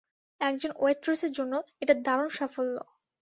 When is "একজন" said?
0.41-0.71